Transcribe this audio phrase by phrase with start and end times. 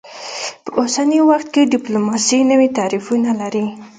[0.63, 3.65] په اوسني وخت کې ډیپلوماسي نوي تعریفونه لري